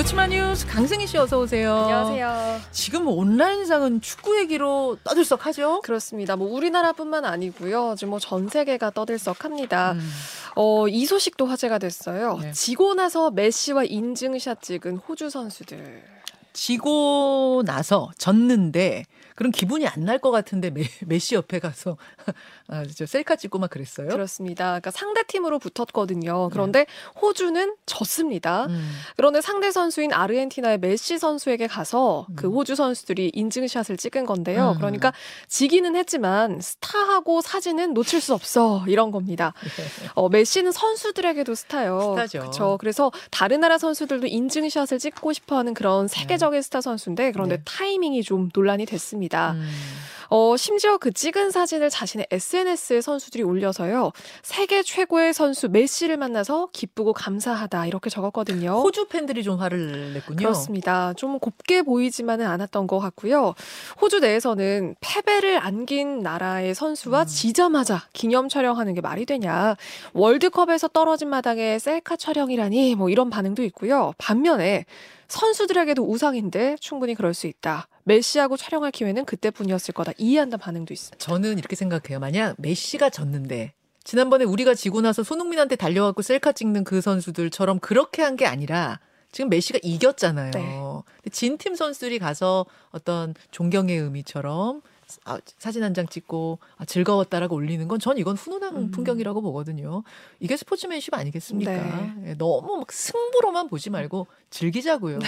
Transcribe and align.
노치마 0.00 0.28
뉴스 0.28 0.66
강승희 0.66 1.06
씨 1.06 1.18
어서 1.18 1.38
오세요. 1.40 1.74
안녕하세요. 1.76 2.60
지금 2.72 3.06
온라인상은 3.06 4.00
축구 4.00 4.38
얘기로 4.38 4.96
떠들썩하죠? 5.04 5.82
그렇습니다. 5.82 6.36
뭐 6.36 6.50
우리나라뿐만 6.50 7.26
아니고요. 7.26 7.96
지금 7.98 8.08
뭐 8.08 8.18
전 8.18 8.48
세계가 8.48 8.92
떠들썩합니다. 8.92 9.92
음. 9.92 10.10
어, 10.56 10.88
이 10.88 11.04
소식도 11.04 11.44
화제가 11.44 11.76
됐어요. 11.76 12.38
네. 12.40 12.52
지고 12.52 12.94
나서 12.94 13.30
메시와 13.30 13.84
인증샷 13.84 14.62
찍은 14.62 14.96
호주 15.06 15.28
선수들. 15.28 16.02
지고 16.54 17.62
나서 17.66 18.08
졌는데 18.16 19.04
그런 19.34 19.52
기분이 19.52 19.86
안 19.86 20.00
날 20.04 20.18
것 20.18 20.30
같은데 20.30 20.70
메, 20.70 20.82
메시 21.06 21.34
옆에 21.34 21.58
가서 21.60 21.96
아, 22.68 22.84
저 22.94 23.06
셀카 23.06 23.36
찍고 23.36 23.58
막 23.58 23.70
그랬어요. 23.70 24.08
그렇습니다. 24.08 24.64
그러니까 24.66 24.90
상대 24.90 25.22
팀으로 25.24 25.58
붙었거든요. 25.58 26.48
그런데 26.50 26.86
호주는 27.20 27.76
졌습니다. 27.86 28.66
음. 28.66 28.90
그런데 29.16 29.40
상대 29.40 29.70
선수인 29.70 30.12
아르헨티나의 30.12 30.78
메시 30.78 31.18
선수에게 31.18 31.66
가서 31.66 32.26
그 32.36 32.46
음. 32.46 32.52
호주 32.54 32.74
선수들이 32.76 33.30
인증샷을 33.34 33.96
찍은 33.96 34.26
건데요. 34.26 34.72
음. 34.72 34.78
그러니까 34.78 35.12
지기는 35.48 35.94
했지만 35.96 36.60
스타하고 36.60 37.40
사진은 37.40 37.94
놓칠 37.94 38.20
수 38.20 38.34
없어 38.34 38.82
이런 38.88 39.10
겁니다. 39.10 39.52
어, 40.14 40.28
메시는 40.28 40.72
선수들에게도 40.72 41.54
스타요. 41.54 42.14
스타죠. 42.14 42.38
그렇죠. 42.40 42.76
그래서 42.80 43.10
다른 43.30 43.60
나라 43.60 43.78
선수들도 43.78 44.26
인증샷을 44.26 44.98
찍고 44.98 45.32
싶어하는 45.32 45.74
그런 45.74 46.08
세계적인 46.08 46.62
스타 46.62 46.80
선수인데 46.80 47.32
그런데 47.32 47.56
네. 47.58 47.62
타이밍이 47.64 48.22
좀 48.22 48.48
논란이 48.54 48.86
됐습니다. 48.86 49.29
음. 49.38 49.68
어, 50.30 50.56
심지어 50.56 50.96
그 50.96 51.12
찍은 51.12 51.50
사진을 51.50 51.90
자신의 51.90 52.28
SNS에 52.30 53.00
선수들이 53.00 53.42
올려서요. 53.42 54.12
세계 54.42 54.82
최고의 54.82 55.34
선수 55.34 55.68
메시를 55.68 56.16
만나서 56.16 56.68
기쁘고 56.72 57.12
감사하다 57.12 57.86
이렇게 57.86 58.10
적었거든요. 58.10 58.70
호주 58.70 59.08
팬들이 59.08 59.42
좀 59.42 59.58
화를 59.58 60.14
냈군요. 60.14 60.36
그렇습니다. 60.36 61.12
좀 61.14 61.40
곱게 61.40 61.82
보이지만은 61.82 62.46
않았던 62.46 62.86
것 62.86 63.00
같고요. 63.00 63.54
호주 64.00 64.20
내에서는 64.20 64.94
패배를 65.00 65.58
안긴 65.58 66.20
나라의 66.20 66.76
선수와 66.76 67.22
음. 67.22 67.26
지자마자 67.26 68.04
기념 68.12 68.48
촬영하는 68.48 68.94
게 68.94 69.00
말이 69.00 69.26
되냐. 69.26 69.76
월드컵에서 70.12 70.88
떨어진 70.88 71.28
마당에 71.28 71.80
셀카 71.80 72.14
촬영이라니 72.14 72.94
뭐 72.94 73.10
이런 73.10 73.30
반응도 73.30 73.64
있고요. 73.64 74.12
반면에 74.16 74.84
선수들에게도 75.30 76.02
우상인데 76.04 76.76
충분히 76.80 77.14
그럴 77.14 77.34
수 77.34 77.46
있다. 77.46 77.88
메시하고 78.04 78.56
촬영할 78.56 78.90
기회는 78.90 79.24
그때뿐이었을 79.24 79.94
거다. 79.94 80.12
이해한다 80.18 80.56
반응도 80.56 80.92
있습니다. 80.92 81.18
저는 81.18 81.58
이렇게 81.58 81.76
생각해요. 81.76 82.18
만약 82.18 82.56
메시가 82.58 83.10
졌는데 83.10 83.72
지난번에 84.02 84.44
우리가 84.44 84.74
지고 84.74 85.00
나서 85.00 85.22
손흥민한테 85.22 85.76
달려갖고 85.76 86.22
셀카 86.22 86.52
찍는 86.52 86.84
그 86.84 87.00
선수들처럼 87.00 87.78
그렇게 87.78 88.22
한 88.22 88.36
게 88.36 88.46
아니라 88.46 88.98
지금 89.32 89.48
메시가 89.50 89.78
이겼잖아요. 89.82 90.50
네. 90.52 91.30
진팀 91.30 91.74
선수들이 91.76 92.18
가서 92.18 92.66
어떤 92.90 93.34
존경의 93.52 93.96
의미처럼 93.98 94.82
아, 95.24 95.38
사진 95.58 95.82
한 95.82 95.94
장 95.94 96.06
찍고 96.06 96.58
아, 96.76 96.84
즐거웠다라고 96.84 97.54
올리는 97.56 97.86
건 97.88 97.98
전 97.98 98.16
이건 98.18 98.36
훈훈한 98.36 98.76
음. 98.76 98.90
풍경이라고 98.90 99.40
보거든요. 99.42 100.02
이게 100.40 100.56
스포츠맨십 100.56 101.12
아니겠습니까? 101.14 101.72
네. 101.72 102.12
예, 102.30 102.34
너무 102.34 102.76
막 102.78 102.92
승부로만 102.92 103.68
보지 103.68 103.90
말고 103.90 104.26
즐기자고요. 104.50 105.18
네. 105.18 105.26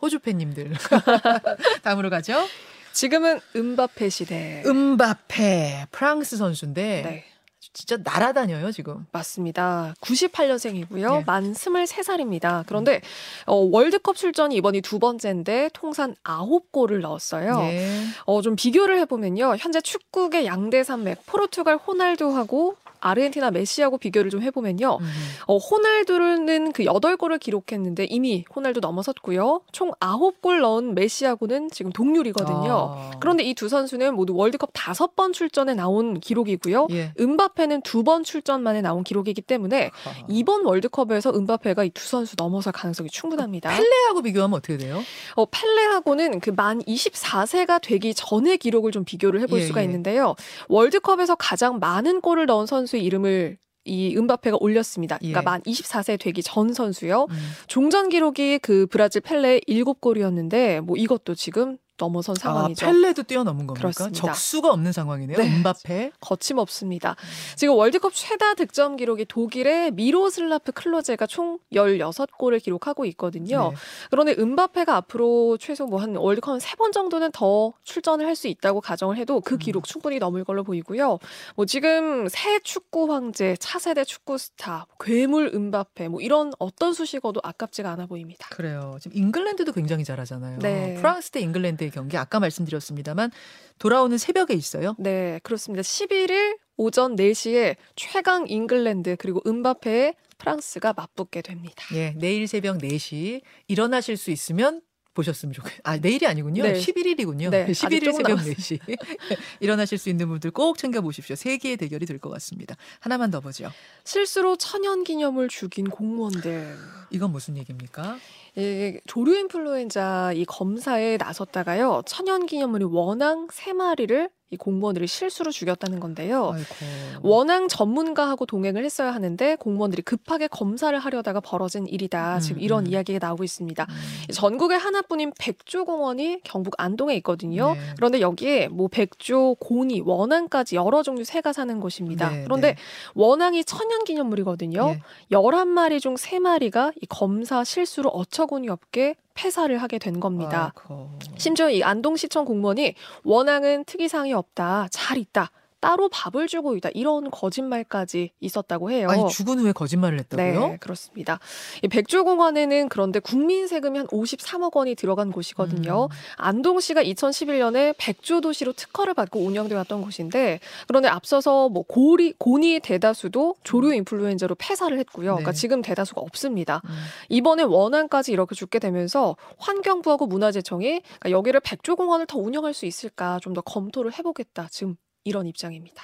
호주 0.00 0.20
팬님들. 0.20 0.72
다음으로 1.82 2.10
가죠. 2.10 2.46
지금은 2.92 3.40
음바페 3.56 4.08
시대. 4.08 4.62
음바페 4.66 5.86
프랑스 5.90 6.36
선수인데 6.36 7.02
네. 7.02 7.24
진짜 7.72 7.96
날아다녀요 8.02 8.72
지금. 8.72 9.06
맞습니다. 9.12 9.94
98년생이고요. 10.00 11.18
네. 11.18 11.24
만 11.24 11.52
23살입니다. 11.52 12.64
그런데 12.66 13.00
어, 13.46 13.56
월드컵 13.56 14.16
출전이 14.16 14.54
이번이 14.56 14.80
두 14.80 14.98
번째인데 14.98 15.70
통산 15.72 16.14
9골을 16.24 17.00
넣었어요. 17.00 17.60
예. 17.62 18.02
어, 18.26 18.42
좀 18.42 18.56
비교를 18.56 18.98
해보면요. 19.00 19.56
현재 19.58 19.80
축구계 19.80 20.46
양대 20.46 20.82
산맥 20.84 21.26
포르투갈 21.26 21.76
호날두하고 21.76 22.76
아르헨티나 23.04 23.50
메시하고 23.50 23.98
비교를 23.98 24.30
좀 24.30 24.42
해보면요. 24.42 24.98
음. 25.00 25.06
어, 25.46 25.56
호날두는 25.58 26.72
그 26.72 26.84
8골을 26.84 27.38
기록했는데 27.38 28.04
이미 28.10 28.44
호날두 28.54 28.80
넘어섰고요. 28.80 29.60
총 29.72 29.90
9골 30.00 30.60
넣은 30.60 30.94
메시하고는 30.94 31.70
지금 31.70 31.92
동률이거든요. 31.92 32.72
아. 32.96 33.10
그런데 33.20 33.42
이 33.44 33.54
두 33.54 33.68
선수는 33.68 34.14
모두 34.16 34.34
월드컵 34.34 34.70
다섯 34.72 35.14
번 35.14 35.32
출전에 35.32 35.74
나온 35.74 36.18
기록이고요. 36.18 36.88
예. 36.90 37.12
음바페는 37.20 37.82
두번 37.82 38.24
출전 38.24 38.62
만에 38.62 38.80
나온 38.82 39.04
기록이기 39.04 39.42
때문에 39.42 39.90
아. 40.06 40.12
이번 40.28 40.64
월드컵에서 40.64 41.30
음바페가 41.34 41.84
이 41.84 41.90
두 41.90 42.04
선수 42.08 42.34
넘어설 42.36 42.72
가능성이 42.72 43.08
충분합니다. 43.10 43.70
펠레하고 43.70 44.22
비교하면 44.22 44.56
어떻게 44.58 44.76
돼요? 44.76 45.00
어, 45.36 45.44
펠레하고는 45.46 46.40
그 46.40 46.54
만 46.54 46.80
24세가 46.82 47.80
되기 47.82 48.14
전의 48.14 48.58
기록을 48.58 48.92
좀 48.92 49.04
비교를 49.04 49.40
해볼 49.40 49.60
예, 49.60 49.64
수가 49.66 49.80
예. 49.80 49.84
있는데요. 49.86 50.34
월드컵에서 50.68 51.34
가장 51.34 51.78
많은 51.80 52.20
골을 52.20 52.46
넣은 52.46 52.66
선수 52.66 52.93
의 52.94 53.04
이름을 53.04 53.58
이 53.84 54.16
음바페가 54.16 54.58
올렸습니다. 54.60 55.18
그러니까 55.18 55.40
예. 55.40 55.44
만 55.44 55.62
24세 55.62 56.18
되기 56.18 56.42
전 56.42 56.72
선수요. 56.72 57.26
음. 57.28 57.36
종전 57.66 58.08
기록이 58.08 58.58
그 58.60 58.86
브라질 58.86 59.20
펠레의 59.20 59.62
7골이었는데 59.68 60.80
뭐 60.80 60.96
이것도 60.96 61.34
지금 61.34 61.76
넘어선 61.96 62.36
아, 62.38 62.40
상황이죠. 62.40 62.86
펠레도 62.86 63.22
뛰어넘은 63.24 63.66
겁니까? 63.66 63.80
그렇습니다. 63.80 64.26
적수가 64.26 64.70
없는 64.70 64.92
상황이네요. 64.92 65.36
네. 65.38 65.56
음바페. 65.56 66.12
거침없습니다. 66.20 67.16
지금 67.56 67.74
월드컵 67.74 68.12
최다 68.14 68.54
득점 68.54 68.96
기록이 68.96 69.24
독일의 69.24 69.92
미로슬라프 69.92 70.72
클로제가 70.72 71.26
총 71.26 71.58
16골을 71.72 72.62
기록하고 72.62 73.04
있거든요. 73.06 73.70
네. 73.70 73.76
그런데 74.10 74.34
음바페가 74.38 74.94
앞으로 74.96 75.56
최소 75.58 75.86
뭐 75.86 76.04
한 76.04 76.16
월드컵 76.16 76.52
한세번 76.52 76.92
정도는 76.92 77.30
더 77.32 77.72
출전을 77.84 78.26
할 78.26 78.34
수 78.34 78.48
있다고 78.48 78.80
가정을 78.80 79.16
해도 79.16 79.40
그 79.40 79.56
기록 79.56 79.84
충분히 79.84 80.18
넘을 80.18 80.42
걸로 80.42 80.64
보이고요. 80.64 81.20
뭐 81.54 81.66
지금 81.66 82.26
새 82.28 82.58
축구 82.58 83.12
황제, 83.12 83.54
차세대 83.60 84.02
축구 84.04 84.38
스타, 84.38 84.86
괴물 84.98 85.52
음바페 85.54 86.08
뭐 86.08 86.20
이런 86.20 86.52
어떤 86.58 86.92
수식어도 86.92 87.40
아깝지가 87.44 87.92
않아 87.92 88.06
보입니다. 88.06 88.48
그래요. 88.50 88.96
지금 89.00 89.16
잉글랜드도 89.16 89.70
굉장히 89.70 90.02
잘하잖아요. 90.02 90.58
네. 90.58 90.96
프랑스 90.96 91.30
대 91.30 91.38
잉글랜드 91.40 91.83
의 91.84 91.90
경기 91.90 92.16
아까 92.16 92.40
말씀드렸습니다만 92.40 93.30
돌아오는 93.78 94.16
새벽에 94.18 94.54
있어요. 94.54 94.94
네, 94.98 95.40
그렇습니다. 95.42 95.82
11일 95.82 96.58
오전 96.76 97.16
4시에 97.16 97.76
최강 97.96 98.46
잉글랜드 98.48 99.16
그리고 99.18 99.40
음바페의 99.46 100.14
프랑스가 100.38 100.92
맞붙게 100.94 101.42
됩니다. 101.42 101.84
예, 101.94 102.14
내일 102.16 102.46
새벽 102.48 102.78
4시 102.78 103.42
일어나실 103.68 104.16
수 104.16 104.30
있으면 104.30 104.80
보셨으면 105.14 105.52
좋겠어요. 105.52 105.80
아, 105.84 105.96
내일이 105.96 106.26
아니군요. 106.26 106.62
네. 106.64 106.74
11일이군요. 106.74 107.50
네, 107.50 107.62
아직 107.70 107.72
11일 107.86 108.04
조금 108.04 108.16
새벽 108.18 108.28
남았어요. 108.30 108.54
4시. 108.54 108.80
일어나실 109.60 109.98
수 109.98 110.08
있는 110.10 110.28
분들 110.28 110.50
꼭 110.50 110.76
챙겨 110.78 111.00
보십시오. 111.00 111.36
세계의 111.36 111.76
대결이 111.76 112.04
될 112.06 112.18
것 112.18 112.30
같습니다. 112.30 112.76
하나만 113.00 113.30
더 113.30 113.40
보죠. 113.40 113.70
실수로 114.04 114.56
천연 114.56 115.04
기념을 115.04 115.48
죽인 115.48 115.88
공무원들. 115.90 116.76
이건 117.10 117.32
무슨 117.32 117.56
얘기입니까? 117.56 118.18
예, 118.58 119.00
조류 119.06 119.36
인플루엔자 119.36 120.32
이 120.34 120.44
검사에 120.44 121.16
나섰다가요. 121.16 122.02
천연 122.06 122.46
기념물이 122.46 122.84
원앙 122.84 123.48
세 123.52 123.72
마리를 123.72 124.30
이 124.54 124.56
공무원들이 124.56 125.06
실수로 125.06 125.50
죽였다는 125.50 126.00
건데요. 126.00 126.52
아이고. 126.54 126.74
원앙 127.22 127.68
전문가하고 127.68 128.46
동행을 128.46 128.84
했어야 128.84 129.12
하는데 129.12 129.56
공무원들이 129.56 130.02
급하게 130.02 130.46
검사를 130.46 130.96
하려다가 130.96 131.40
벌어진 131.40 131.86
일이다. 131.86 132.38
지금 132.40 132.58
음, 132.58 132.62
이런 132.62 132.86
음. 132.86 132.90
이야기가 132.90 133.18
나오고 133.24 133.44
있습니다. 133.44 133.86
음. 133.88 134.32
전국에 134.32 134.76
하나뿐인 134.76 135.32
백조 135.38 135.84
공원이 135.84 136.40
경북 136.44 136.74
안동에 136.78 137.14
있거든요. 137.16 137.74
네. 137.74 137.80
그런데 137.96 138.20
여기에 138.20 138.68
뭐 138.68 138.88
백조, 138.88 139.56
고니, 139.56 140.02
원앙까지 140.02 140.76
여러 140.76 141.02
종류 141.02 141.24
새가 141.24 141.52
사는 141.52 141.80
곳입니다. 141.80 142.30
네, 142.30 142.44
그런데 142.44 142.74
네. 142.74 142.76
원앙이 143.14 143.64
천연 143.64 144.04
기념물이거든요. 144.04 144.96
예. 144.96 145.02
11마리 145.32 146.00
중 146.00 146.14
3마리가 146.14 146.92
이 147.00 147.06
검사 147.06 147.64
실수로 147.64 148.10
어처구니 148.10 148.68
없게 148.68 149.16
폐사를 149.34 149.76
하게 149.78 149.98
된 149.98 150.20
겁니다. 150.20 150.72
아이고. 150.76 151.10
심지어 151.36 151.68
이 151.68 151.82
안동시청 151.82 152.44
공무원이 152.44 152.94
원앙은 153.24 153.84
특이사항이 153.84 154.32
없다, 154.32 154.88
잘 154.90 155.18
있다, 155.18 155.50
따로 155.84 156.08
밥을 156.08 156.46
주고 156.46 156.76
있다 156.76 156.88
이런 156.94 157.30
거짓말까지 157.30 158.30
있었다고 158.40 158.90
해요. 158.90 159.08
아니 159.10 159.28
죽은 159.28 159.58
후에 159.58 159.72
거짓말을 159.72 160.18
했다고요? 160.20 160.68
네, 160.68 160.76
그렇습니다. 160.78 161.38
이 161.82 161.88
백조공원에는 161.88 162.88
그런데 162.88 163.18
국민 163.20 163.66
세금이 163.66 163.98
한 163.98 164.06
53억 164.06 164.74
원이 164.74 164.94
들어간 164.94 165.30
곳이거든요. 165.30 166.04
음. 166.04 166.16
안동시가 166.36 167.02
2011년에 167.02 167.94
백조 167.98 168.40
도시로 168.40 168.72
특허를 168.72 169.12
받고 169.12 169.40
운영돼 169.40 169.74
왔던 169.74 170.00
곳인데 170.00 170.60
그런데 170.86 171.08
앞서서 171.08 171.68
뭐 171.68 171.84
고리 171.86 172.32
고니 172.32 172.80
대다수도 172.80 173.56
조류 173.62 173.92
인플루엔자로 173.92 174.54
폐사를 174.54 174.98
했고요. 174.98 175.32
그러니까 175.32 175.52
네. 175.52 175.58
지금 175.58 175.82
대다수가 175.82 176.22
없습니다. 176.22 176.80
음. 176.86 176.90
이번에 177.28 177.62
원안까지 177.62 178.32
이렇게 178.32 178.54
죽게 178.54 178.78
되면서 178.78 179.36
환경부하고 179.58 180.26
문화재청이 180.26 181.02
그러니까 181.02 181.30
여기를 181.30 181.60
백조공원을 181.60 182.24
더 182.26 182.38
운영할 182.38 182.72
수 182.72 182.86
있을까 182.86 183.38
좀 183.42 183.54
더 183.54 183.60
검토를 183.60 184.12
해보겠다. 184.18 184.66
지금 184.70 184.96
이런 185.24 185.46
입장입니다. 185.46 186.02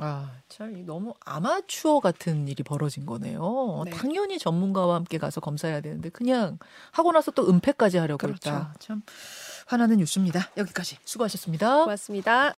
아, 0.00 0.32
참, 0.48 0.76
이 0.76 0.82
너무 0.82 1.14
아마추어 1.24 2.00
같은 2.00 2.48
일이 2.48 2.64
벌어진 2.64 3.06
거네요. 3.06 3.82
네. 3.84 3.92
당연히 3.92 4.38
전문가와 4.40 4.96
함께 4.96 5.18
가서 5.18 5.40
검사해야 5.40 5.80
되는데, 5.80 6.08
그냥 6.08 6.58
하고 6.90 7.12
나서 7.12 7.30
또 7.30 7.48
은폐까지 7.48 7.98
하려고 7.98 8.26
그렇죠. 8.26 8.50
했다. 8.50 8.74
참, 8.80 9.02
화나는 9.66 9.98
뉴스입니다. 9.98 10.50
여기까지 10.56 10.98
수고하셨습니다. 11.04 11.84
고맙습니다. 11.84 12.52